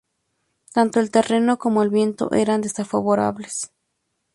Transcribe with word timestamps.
Tanto 0.73 0.99
el 0.99 1.11
terreno 1.11 1.59
como 1.59 1.83
el 1.83 1.91
viento 1.91 2.31
eran 2.33 2.61
desfavorables. 2.61 3.69